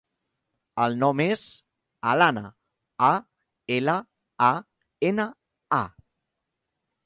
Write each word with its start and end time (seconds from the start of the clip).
El 0.85 0.95
nom 1.03 1.19
és 1.25 1.43
Alana: 2.13 2.43
a, 3.09 3.11
ela, 3.77 3.97
a, 4.49 4.51
ena, 5.13 5.31
a. 5.83 5.83